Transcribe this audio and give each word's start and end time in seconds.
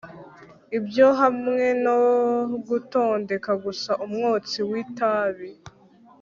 Ibyo 0.77 1.07
hamwe 1.21 1.63
no 1.85 1.99
gutondeka 2.67 3.51
gusa 3.65 3.91
umwotsi 4.05 4.57
witabi 4.69 5.51